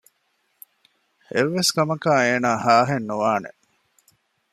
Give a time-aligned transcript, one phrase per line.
[1.33, 3.51] އެއްވެސް ކަމަކާ އޭނާ ހާހެއް ނުވާނެ